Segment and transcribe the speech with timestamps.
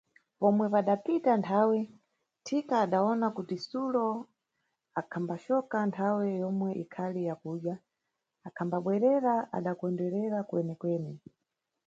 [0.39, 1.77] Pomwe padapita nthawe,
[2.45, 4.07] thika adawona kuti sulo
[4.99, 7.75] akhambacoka nthawe yomwe ikhali ya kudya,
[8.47, 11.11] akhambabwerera adakondererwa kwenekwene.